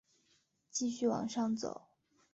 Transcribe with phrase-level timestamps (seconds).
[0.71, 1.83] 继续往上走